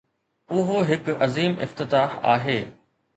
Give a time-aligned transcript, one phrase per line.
[0.53, 2.57] اهو هڪ عظيم افتتاح آهي.